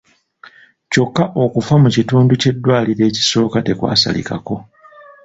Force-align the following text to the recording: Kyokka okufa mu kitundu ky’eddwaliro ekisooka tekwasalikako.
Kyokka 0.91 1.23
okufa 1.43 1.75
mu 1.83 1.89
kitundu 1.95 2.31
ky’eddwaliro 2.41 3.03
ekisooka 3.09 3.57
tekwasalikako. 3.65 4.55